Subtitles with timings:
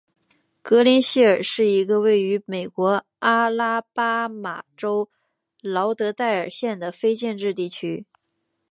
[0.63, 5.11] 格林希尔是一个位于美国阿拉巴马州
[5.61, 8.07] 劳德代尔县的非建制地区。